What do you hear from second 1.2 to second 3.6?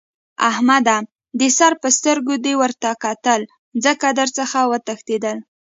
د سر په سترګو دې ورته کتل؛